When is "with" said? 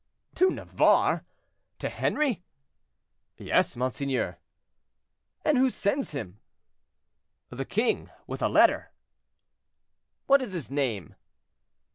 8.25-8.41